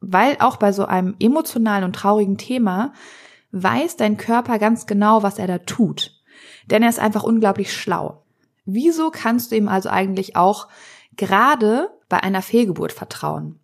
Weil 0.00 0.36
auch 0.40 0.56
bei 0.56 0.72
so 0.72 0.84
einem 0.84 1.16
emotionalen 1.18 1.84
und 1.84 1.96
traurigen 1.96 2.38
Thema 2.38 2.92
weiß 3.52 3.96
dein 3.96 4.16
Körper 4.16 4.58
ganz 4.58 4.86
genau, 4.86 5.22
was 5.22 5.38
er 5.38 5.46
da 5.46 5.58
tut. 5.58 6.22
Denn 6.66 6.82
er 6.82 6.88
ist 6.88 6.98
einfach 6.98 7.22
unglaublich 7.22 7.72
schlau. 7.72 8.22
Wieso 8.64 9.10
kannst 9.10 9.52
du 9.52 9.56
ihm 9.56 9.68
also 9.68 9.88
eigentlich 9.88 10.36
auch 10.36 10.68
gerade 11.16 11.90
bei 12.08 12.22
einer 12.22 12.42
Fehlgeburt 12.42 12.92
vertrauen? 12.92 13.60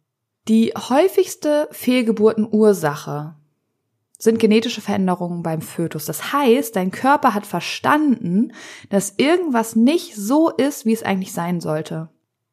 Die 0.48 0.72
häufigste 0.76 1.68
Fehlgeburtenursache 1.70 3.34
sind 4.18 4.38
genetische 4.38 4.80
Veränderungen 4.80 5.42
beim 5.42 5.60
Fötus. 5.60 6.04
Das 6.04 6.32
heißt, 6.32 6.76
dein 6.76 6.92
Körper 6.92 7.34
hat 7.34 7.44
verstanden, 7.44 8.52
dass 8.88 9.14
irgendwas 9.16 9.74
nicht 9.74 10.14
so 10.14 10.48
ist, 10.48 10.86
wie 10.86 10.92
es 10.92 11.02
eigentlich 11.02 11.32
sein 11.32 11.60
sollte. 11.60 12.08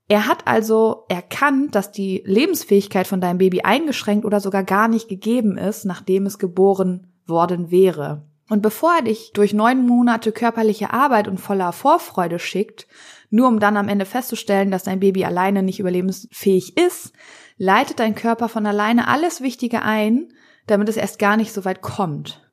Er 0.10 0.26
hat 0.28 0.48
also 0.48 1.06
erkannt, 1.08 1.76
dass 1.76 1.92
die 1.92 2.24
Lebensfähigkeit 2.26 3.06
von 3.06 3.22
deinem 3.22 3.38
Baby 3.38 3.62
eingeschränkt 3.62 4.26
oder 4.26 4.40
sogar 4.40 4.64
gar 4.64 4.88
nicht 4.88 5.08
gegeben 5.08 5.56
ist, 5.56 5.86
nachdem 5.86 6.26
es 6.26 6.40
geboren 6.40 7.14
worden 7.28 7.70
wäre. 7.70 8.26
Und 8.50 8.64
bevor 8.64 8.96
er 8.96 9.04
dich 9.04 9.34
durch 9.34 9.54
neun 9.54 9.86
Monate 9.86 10.32
körperliche 10.32 10.92
Arbeit 10.92 11.28
und 11.28 11.40
voller 11.40 11.72
Vorfreude 11.72 12.40
schickt, 12.40 12.88
nur 13.30 13.48
um 13.48 13.60
dann 13.60 13.78
am 13.78 13.88
Ende 13.88 14.06
festzustellen, 14.06 14.72
dass 14.72 14.82
dein 14.82 15.00
Baby 15.00 15.26
alleine 15.26 15.62
nicht 15.62 15.80
überlebensfähig 15.80 16.76
ist, 16.76 17.14
leitet 17.58 18.00
dein 18.00 18.16
Körper 18.16 18.50
von 18.50 18.66
alleine 18.66 19.08
alles 19.08 19.42
Wichtige 19.42 19.84
ein, 19.84 20.34
damit 20.66 20.90
es 20.90 20.98
erst 20.98 21.20
gar 21.20 21.38
nicht 21.38 21.54
so 21.54 21.66
weit 21.66 21.82
kommt. 21.82 22.52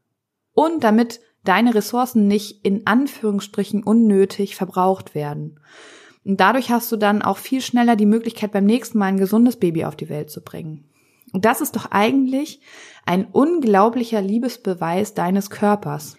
Und 0.52 0.84
damit 0.84 1.20
deine 1.44 1.74
Ressourcen 1.74 2.28
nicht 2.28 2.66
in 2.66 2.86
Anführungsstrichen 2.86 3.82
unnötig 3.82 4.56
verbraucht 4.56 5.14
werden. 5.14 5.58
Und 6.26 6.40
dadurch 6.40 6.70
hast 6.70 6.90
du 6.90 6.96
dann 6.96 7.22
auch 7.22 7.38
viel 7.38 7.60
schneller 7.60 7.94
die 7.94 8.06
Möglichkeit, 8.06 8.50
beim 8.50 8.64
nächsten 8.64 8.98
Mal 8.98 9.06
ein 9.06 9.16
gesundes 9.16 9.56
Baby 9.56 9.84
auf 9.84 9.94
die 9.94 10.08
Welt 10.08 10.30
zu 10.30 10.42
bringen. 10.42 10.90
Und 11.32 11.44
das 11.44 11.60
ist 11.60 11.76
doch 11.76 11.90
eigentlich 11.90 12.60
ein 13.04 13.26
unglaublicher 13.26 14.20
Liebesbeweis 14.20 15.14
deines 15.14 15.50
Körpers. 15.50 16.16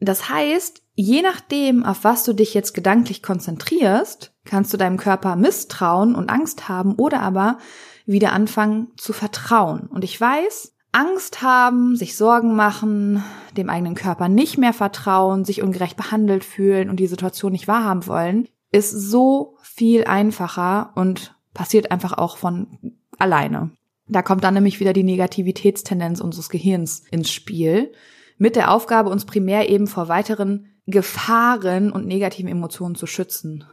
Das 0.00 0.30
heißt, 0.30 0.82
je 0.94 1.22
nachdem, 1.22 1.84
auf 1.84 2.04
was 2.04 2.24
du 2.24 2.32
dich 2.32 2.54
jetzt 2.54 2.72
gedanklich 2.72 3.22
konzentrierst, 3.22 4.32
kannst 4.44 4.72
du 4.72 4.76
deinem 4.76 4.96
Körper 4.96 5.36
misstrauen 5.36 6.14
und 6.14 6.30
Angst 6.30 6.68
haben 6.68 6.94
oder 6.94 7.20
aber 7.20 7.58
wieder 8.06 8.32
anfangen 8.32 8.88
zu 8.96 9.12
vertrauen. 9.12 9.88
Und 9.88 10.04
ich 10.04 10.18
weiß, 10.20 10.74
Angst 10.92 11.42
haben, 11.42 11.96
sich 11.96 12.16
Sorgen 12.16 12.56
machen, 12.56 13.22
dem 13.56 13.70
eigenen 13.70 13.94
Körper 13.94 14.28
nicht 14.28 14.58
mehr 14.58 14.72
vertrauen, 14.72 15.44
sich 15.44 15.62
ungerecht 15.62 15.96
behandelt 15.96 16.44
fühlen 16.44 16.90
und 16.90 16.96
die 16.96 17.06
Situation 17.06 17.52
nicht 17.52 17.68
wahrhaben 17.68 18.06
wollen, 18.06 18.48
ist 18.72 18.90
so 18.90 19.56
viel 19.62 20.04
einfacher 20.04 20.92
und 20.96 21.36
passiert 21.54 21.90
einfach 21.90 22.14
auch 22.14 22.36
von 22.36 22.96
alleine. 23.18 23.70
Da 24.08 24.22
kommt 24.22 24.42
dann 24.44 24.54
nämlich 24.54 24.80
wieder 24.80 24.92
die 24.92 25.04
Negativitätstendenz 25.04 26.20
unseres 26.20 26.48
Gehirns 26.48 27.04
ins 27.10 27.30
Spiel, 27.30 27.92
mit 28.38 28.56
der 28.56 28.72
Aufgabe, 28.72 29.10
uns 29.10 29.24
primär 29.24 29.68
eben 29.68 29.86
vor 29.86 30.08
weiteren 30.08 30.66
Gefahren 30.86 31.92
und 31.92 32.06
negativen 32.06 32.50
Emotionen 32.50 32.96
zu 32.96 33.06
schützen. 33.06 33.64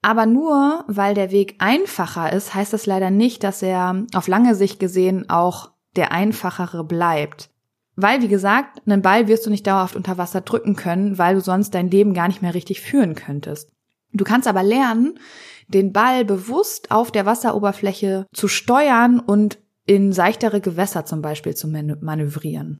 Aber 0.00 0.24
nur 0.24 0.84
weil 0.86 1.14
der 1.14 1.30
Weg 1.30 1.56
einfacher 1.58 2.32
ist, 2.32 2.54
heißt 2.54 2.72
das 2.72 2.86
leider 2.86 3.10
nicht, 3.10 3.44
dass 3.44 3.60
er 3.62 4.06
auf 4.14 4.28
lange 4.28 4.54
Sicht 4.54 4.78
gesehen 4.78 5.28
auch 5.28 5.72
der 5.96 6.12
einfachere 6.12 6.84
bleibt. 6.84 7.50
Weil, 7.96 8.22
wie 8.22 8.28
gesagt, 8.28 8.82
einen 8.86 9.02
Ball 9.02 9.26
wirst 9.26 9.46
du 9.46 9.50
nicht 9.50 9.66
dauerhaft 9.66 9.96
unter 9.96 10.18
Wasser 10.18 10.42
drücken 10.42 10.76
können, 10.76 11.18
weil 11.18 11.34
du 11.34 11.40
sonst 11.40 11.74
dein 11.74 11.90
Leben 11.90 12.14
gar 12.14 12.28
nicht 12.28 12.42
mehr 12.42 12.54
richtig 12.54 12.82
führen 12.82 13.14
könntest. 13.14 13.70
Du 14.12 14.24
kannst 14.24 14.48
aber 14.48 14.62
lernen, 14.62 15.18
den 15.68 15.92
Ball 15.92 16.24
bewusst 16.24 16.90
auf 16.90 17.10
der 17.10 17.26
Wasseroberfläche 17.26 18.26
zu 18.32 18.48
steuern 18.48 19.20
und 19.20 19.58
in 19.84 20.12
seichtere 20.12 20.60
Gewässer 20.60 21.04
zum 21.04 21.22
Beispiel 21.22 21.54
zu 21.54 21.68
manövrieren. 21.68 22.78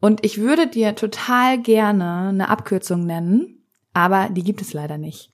Und 0.00 0.24
ich 0.24 0.38
würde 0.38 0.66
dir 0.66 0.94
total 0.94 1.60
gerne 1.60 2.28
eine 2.28 2.48
Abkürzung 2.48 3.06
nennen, 3.06 3.66
aber 3.94 4.28
die 4.28 4.42
gibt 4.42 4.60
es 4.60 4.74
leider 4.74 4.98
nicht. 4.98 5.30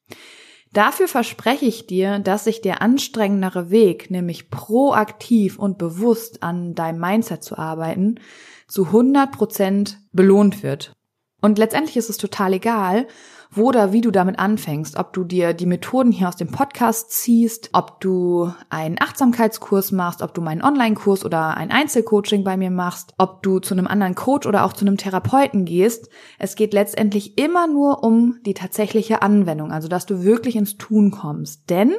Dafür 0.72 1.08
verspreche 1.08 1.66
ich 1.66 1.88
dir, 1.88 2.20
dass 2.20 2.44
sich 2.44 2.60
der 2.60 2.80
anstrengendere 2.80 3.70
Weg, 3.70 4.10
nämlich 4.10 4.50
proaktiv 4.50 5.58
und 5.58 5.78
bewusst 5.78 6.44
an 6.44 6.76
deinem 6.76 7.00
Mindset 7.00 7.42
zu 7.42 7.58
arbeiten, 7.58 8.20
zu 8.68 8.86
100 8.86 9.32
Prozent 9.32 9.98
belohnt 10.12 10.62
wird. 10.62 10.92
Und 11.40 11.58
letztendlich 11.58 11.96
ist 11.96 12.10
es 12.10 12.18
total 12.18 12.52
egal, 12.52 13.08
wo 13.52 13.68
oder 13.68 13.92
wie 13.92 14.00
du 14.00 14.12
damit 14.12 14.38
anfängst, 14.38 14.96
ob 14.96 15.12
du 15.12 15.24
dir 15.24 15.54
die 15.54 15.66
Methoden 15.66 16.12
hier 16.12 16.28
aus 16.28 16.36
dem 16.36 16.52
Podcast 16.52 17.10
ziehst, 17.10 17.70
ob 17.72 18.00
du 18.00 18.52
einen 18.68 19.00
Achtsamkeitskurs 19.00 19.90
machst, 19.90 20.22
ob 20.22 20.34
du 20.34 20.40
meinen 20.40 20.62
Online-Kurs 20.62 21.24
oder 21.24 21.56
ein 21.56 21.72
Einzelcoaching 21.72 22.44
bei 22.44 22.56
mir 22.56 22.70
machst, 22.70 23.12
ob 23.18 23.42
du 23.42 23.58
zu 23.58 23.74
einem 23.74 23.88
anderen 23.88 24.14
Coach 24.14 24.46
oder 24.46 24.64
auch 24.64 24.72
zu 24.72 24.84
einem 24.84 24.96
Therapeuten 24.96 25.64
gehst. 25.64 26.10
Es 26.38 26.54
geht 26.54 26.72
letztendlich 26.72 27.38
immer 27.38 27.66
nur 27.66 28.04
um 28.04 28.38
die 28.46 28.54
tatsächliche 28.54 29.22
Anwendung, 29.22 29.72
also 29.72 29.88
dass 29.88 30.06
du 30.06 30.22
wirklich 30.22 30.54
ins 30.54 30.76
Tun 30.76 31.10
kommst. 31.10 31.68
Denn 31.70 31.94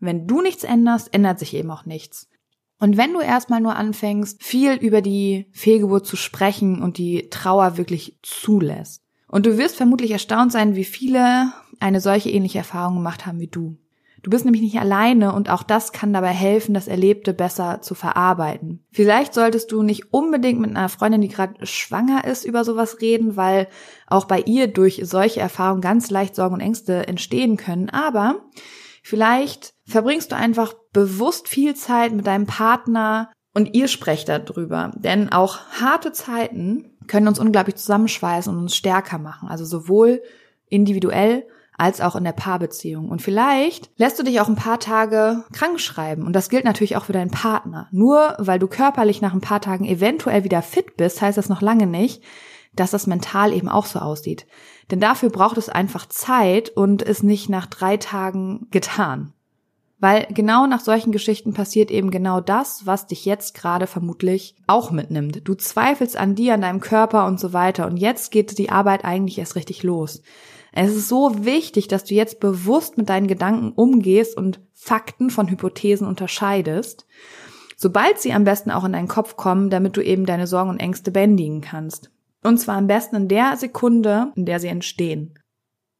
wenn 0.00 0.26
du 0.26 0.42
nichts 0.42 0.64
änderst, 0.64 1.14
ändert 1.14 1.38
sich 1.38 1.54
eben 1.54 1.70
auch 1.70 1.86
nichts. 1.86 2.28
Und 2.80 2.96
wenn 2.96 3.12
du 3.12 3.20
erstmal 3.20 3.60
nur 3.60 3.76
anfängst, 3.76 4.42
viel 4.42 4.74
über 4.74 5.00
die 5.00 5.46
Fehlgeburt 5.52 6.06
zu 6.06 6.16
sprechen 6.16 6.82
und 6.82 6.98
die 6.98 7.28
Trauer 7.30 7.76
wirklich 7.76 8.18
zulässt. 8.22 9.07
Und 9.28 9.46
du 9.46 9.58
wirst 9.58 9.76
vermutlich 9.76 10.10
erstaunt 10.10 10.52
sein, 10.52 10.74
wie 10.74 10.84
viele 10.84 11.52
eine 11.80 12.00
solche 12.00 12.30
ähnliche 12.30 12.58
Erfahrung 12.58 12.96
gemacht 12.96 13.26
haben 13.26 13.40
wie 13.40 13.46
du. 13.46 13.76
Du 14.22 14.30
bist 14.30 14.44
nämlich 14.44 14.62
nicht 14.62 14.80
alleine 14.80 15.32
und 15.32 15.48
auch 15.48 15.62
das 15.62 15.92
kann 15.92 16.12
dabei 16.12 16.30
helfen, 16.30 16.74
das 16.74 16.88
Erlebte 16.88 17.32
besser 17.32 17.80
zu 17.82 17.94
verarbeiten. 17.94 18.84
Vielleicht 18.90 19.32
solltest 19.32 19.70
du 19.70 19.82
nicht 19.82 20.12
unbedingt 20.12 20.58
mit 20.60 20.70
einer 20.70 20.88
Freundin, 20.88 21.20
die 21.20 21.28
gerade 21.28 21.64
schwanger 21.64 22.24
ist, 22.24 22.44
über 22.44 22.64
sowas 22.64 23.00
reden, 23.00 23.36
weil 23.36 23.68
auch 24.08 24.24
bei 24.24 24.40
ihr 24.40 24.66
durch 24.66 25.00
solche 25.04 25.40
Erfahrungen 25.40 25.82
ganz 25.82 26.10
leicht 26.10 26.34
Sorgen 26.34 26.54
und 26.54 26.60
Ängste 26.60 27.06
entstehen 27.06 27.56
können. 27.56 27.90
Aber 27.90 28.40
vielleicht 29.04 29.74
verbringst 29.86 30.32
du 30.32 30.36
einfach 30.36 30.74
bewusst 30.92 31.46
viel 31.46 31.76
Zeit 31.76 32.12
mit 32.12 32.26
deinem 32.26 32.46
Partner 32.46 33.30
und 33.54 33.74
ihr 33.74 33.86
sprecht 33.86 34.28
darüber. 34.28 34.90
Denn 34.96 35.32
auch 35.32 35.58
harte 35.80 36.12
Zeiten 36.12 36.97
können 37.08 37.28
uns 37.28 37.38
unglaublich 37.38 37.76
zusammenschweißen 37.76 38.52
und 38.52 38.60
uns 38.60 38.76
stärker 38.76 39.18
machen. 39.18 39.48
Also 39.48 39.64
sowohl 39.64 40.22
individuell 40.68 41.44
als 41.78 42.00
auch 42.00 42.16
in 42.16 42.24
der 42.24 42.32
Paarbeziehung. 42.32 43.08
Und 43.08 43.22
vielleicht 43.22 43.90
lässt 43.96 44.18
du 44.18 44.24
dich 44.24 44.40
auch 44.40 44.48
ein 44.48 44.56
paar 44.56 44.80
Tage 44.80 45.44
krank 45.52 45.80
schreiben. 45.80 46.26
Und 46.26 46.34
das 46.34 46.50
gilt 46.50 46.64
natürlich 46.64 46.96
auch 46.96 47.04
für 47.04 47.12
deinen 47.12 47.30
Partner. 47.30 47.88
Nur 47.92 48.34
weil 48.38 48.58
du 48.58 48.66
körperlich 48.66 49.22
nach 49.22 49.32
ein 49.32 49.40
paar 49.40 49.60
Tagen 49.60 49.84
eventuell 49.84 50.44
wieder 50.44 50.60
fit 50.60 50.96
bist, 50.96 51.22
heißt 51.22 51.38
das 51.38 51.48
noch 51.48 51.62
lange 51.62 51.86
nicht, 51.86 52.22
dass 52.74 52.90
das 52.90 53.06
mental 53.06 53.52
eben 53.52 53.68
auch 53.68 53.86
so 53.86 54.00
aussieht. 54.00 54.46
Denn 54.90 55.00
dafür 55.00 55.30
braucht 55.30 55.56
es 55.56 55.68
einfach 55.68 56.06
Zeit 56.06 56.70
und 56.70 57.02
ist 57.02 57.22
nicht 57.22 57.48
nach 57.48 57.66
drei 57.66 57.96
Tagen 57.96 58.66
getan. 58.70 59.32
Weil 60.00 60.26
genau 60.30 60.66
nach 60.66 60.80
solchen 60.80 61.10
Geschichten 61.10 61.54
passiert 61.54 61.90
eben 61.90 62.10
genau 62.10 62.40
das, 62.40 62.86
was 62.86 63.06
dich 63.06 63.24
jetzt 63.24 63.54
gerade 63.54 63.88
vermutlich 63.88 64.54
auch 64.68 64.92
mitnimmt. 64.92 65.40
Du 65.44 65.54
zweifelst 65.54 66.16
an 66.16 66.36
dir, 66.36 66.54
an 66.54 66.60
deinem 66.60 66.80
Körper 66.80 67.26
und 67.26 67.40
so 67.40 67.52
weiter. 67.52 67.86
Und 67.86 67.96
jetzt 67.96 68.30
geht 68.30 68.58
die 68.58 68.70
Arbeit 68.70 69.04
eigentlich 69.04 69.38
erst 69.38 69.56
richtig 69.56 69.82
los. 69.82 70.22
Es 70.72 70.94
ist 70.94 71.08
so 71.08 71.44
wichtig, 71.44 71.88
dass 71.88 72.04
du 72.04 72.14
jetzt 72.14 72.38
bewusst 72.38 72.98
mit 72.98 73.08
deinen 73.08 73.26
Gedanken 73.26 73.72
umgehst 73.72 74.36
und 74.36 74.60
Fakten 74.74 75.30
von 75.30 75.48
Hypothesen 75.48 76.06
unterscheidest, 76.06 77.06
sobald 77.76 78.20
sie 78.20 78.32
am 78.32 78.44
besten 78.44 78.70
auch 78.70 78.84
in 78.84 78.92
deinen 78.92 79.08
Kopf 79.08 79.36
kommen, 79.36 79.70
damit 79.70 79.96
du 79.96 80.00
eben 80.00 80.26
deine 80.26 80.46
Sorgen 80.46 80.70
und 80.70 80.80
Ängste 80.80 81.10
bändigen 81.10 81.60
kannst. 81.60 82.10
Und 82.44 82.58
zwar 82.58 82.76
am 82.76 82.86
besten 82.86 83.16
in 83.16 83.28
der 83.28 83.56
Sekunde, 83.56 84.32
in 84.36 84.46
der 84.46 84.60
sie 84.60 84.68
entstehen. 84.68 85.37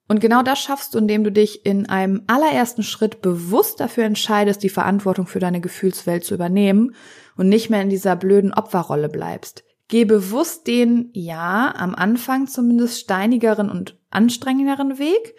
Und 0.09 0.21
genau 0.21 0.43
das 0.43 0.59
schaffst 0.59 0.95
du, 0.95 0.99
indem 0.99 1.23
du 1.23 1.31
dich 1.31 1.67
in 1.67 1.89
einem 1.89 2.23
allerersten 2.27 2.83
Schritt 2.83 3.21
bewusst 3.21 3.79
dafür 3.79 4.05
entscheidest, 4.05 4.63
die 4.63 4.71
Verantwortung 4.71 5.27
für 5.27 5.39
deine 5.39 5.61
Gefühlswelt 5.61 6.25
zu 6.25 6.35
übernehmen 6.35 6.95
und 7.37 7.51
nicht 7.51 7.69
mehr 7.69 7.83
in 7.83 7.91
dieser 7.91 8.17
blöden 8.17 8.55
Opferrolle 8.55 9.11
bleibst. 9.11 9.65
Geh 9.87 10.07
bewusst 10.07 10.67
den, 10.67 11.11
ja, 11.13 11.75
am 11.77 11.95
Anfang 11.95 12.47
zumindest 12.47 13.01
steinigeren 13.01 13.71
und 13.71 13.99
anstrengenderen 14.11 14.99
Weg, 14.99 15.35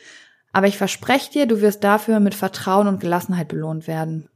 aber 0.53 0.67
ich 0.67 0.77
verspreche 0.77 1.31
dir, 1.31 1.45
du 1.47 1.61
wirst 1.61 1.83
dafür 1.83 2.19
mit 2.19 2.35
Vertrauen 2.35 2.87
und 2.87 2.99
Gelassenheit 2.99 3.47
belohnt 3.47 3.87
werden. 3.87 4.29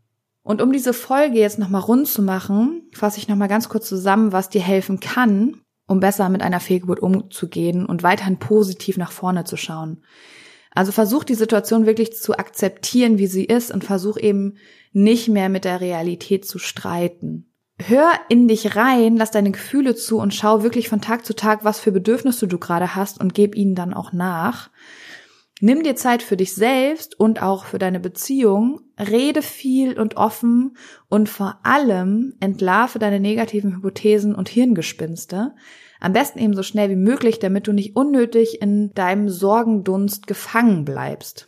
Und 0.44 0.62
um 0.62 0.72
diese 0.72 0.94
Folge 0.94 1.40
jetzt 1.40 1.58
nochmal 1.58 1.82
rund 1.82 2.08
zu 2.08 2.22
machen, 2.22 2.90
fasse 2.94 3.18
ich 3.18 3.28
nochmal 3.28 3.48
ganz 3.48 3.70
kurz 3.70 3.88
zusammen, 3.88 4.32
was 4.32 4.50
dir 4.50 4.62
helfen 4.62 5.00
kann, 5.00 5.63
um 5.88 6.00
besser 6.00 6.30
mit 6.30 6.42
einer 6.42 6.60
Fehlgeburt 6.60 7.00
umzugehen 7.00 7.86
und 7.86 8.04
weiterhin 8.04 8.40
positiv 8.40 8.98
nach 8.98 9.12
vorne 9.12 9.44
zu 9.44 9.58
schauen. 9.58 10.04
Also 10.72 10.92
versuch 10.92 11.24
die 11.24 11.36
Situation 11.36 11.86
wirklich 11.86 12.14
zu 12.14 12.38
akzeptieren, 12.38 13.18
wie 13.18 13.28
sie 13.28 13.46
ist 13.46 13.72
und 13.72 13.84
versuch 13.84 14.18
eben 14.18 14.56
nicht 14.92 15.28
mehr 15.28 15.50
mit 15.50 15.66
der 15.66 15.82
Realität 15.82 16.46
zu 16.46 16.58
streiten. 16.58 17.50
Hör 17.80 18.12
in 18.30 18.48
dich 18.48 18.76
rein, 18.76 19.18
lass 19.18 19.32
deine 19.32 19.52
Gefühle 19.52 19.96
zu 19.96 20.20
und 20.20 20.34
schau 20.34 20.64
wirklich 20.64 20.90
von 20.90 21.02
Tag 21.02 21.26
zu 21.26 21.36
Tag, 21.36 21.64
was 21.64 21.80
für 21.80 21.92
Bedürfnisse 21.92 22.48
du 22.48 22.58
gerade 22.58 22.96
hast 22.96 23.20
und 23.20 23.34
gib 23.34 23.56
ihnen 23.56 23.76
dann 23.76 23.94
auch 23.94 24.14
nach. 24.14 24.70
Nimm 25.66 25.82
dir 25.82 25.96
Zeit 25.96 26.24
für 26.24 26.36
dich 26.36 26.56
selbst 26.56 27.18
und 27.18 27.42
auch 27.42 27.64
für 27.64 27.80
deine 27.80 28.02
Beziehung, 28.02 28.82
rede 29.00 29.42
viel 29.42 29.98
und 29.98 30.18
offen 30.18 30.76
und 31.08 31.30
vor 31.30 31.60
allem 31.64 32.34
entlarve 32.42 33.00
deine 33.00 33.22
negativen 33.22 33.78
Hypothesen 33.78 34.36
und 34.36 34.50
Hirngespinste. 34.50 35.56
Am 36.02 36.12
besten 36.12 36.40
eben 36.40 36.54
so 36.54 36.64
schnell 36.64 36.90
wie 36.90 36.98
möglich, 36.98 37.40
damit 37.40 37.66
du 37.66 37.72
nicht 37.72 37.96
unnötig 37.96 38.62
in 38.62 38.94
deinem 38.94 39.30
Sorgendunst 39.30 40.28
gefangen 40.28 40.84
bleibst. 40.84 41.48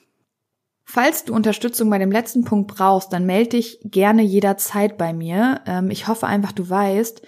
Falls 0.86 1.26
du 1.26 1.34
Unterstützung 1.34 1.90
bei 1.90 1.98
dem 1.98 2.10
letzten 2.14 2.46
Punkt 2.46 2.74
brauchst, 2.74 3.12
dann 3.12 3.26
melde 3.26 3.50
dich 3.58 3.80
gerne 3.84 4.22
jederzeit 4.22 4.98
bei 4.98 5.12
mir. 5.12 5.60
Ähm, 5.66 5.92
ich 5.92 6.08
hoffe 6.08 6.26
einfach, 6.26 6.54
du 6.54 6.70
weißt, 6.70 7.22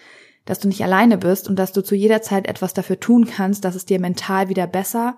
dass 0.45 0.59
du 0.59 0.69
nicht 0.69 0.85
alleine 0.85 1.17
bist 1.17 1.49
und 1.49 1.59
dass 1.59 1.73
du 1.73 1.83
zu 1.83 1.95
jeder 1.95 2.21
Zeit 2.21 2.47
etwas 2.47 2.73
dafür 2.73 2.97
tun 2.97 3.25
kannst, 3.25 3.65
dass 3.65 3.75
es 3.75 3.83
dir 3.83 3.99
mental 3.99 4.47
wieder 4.47 4.67
besser 4.67 5.17